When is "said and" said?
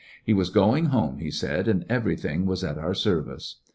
1.29-1.85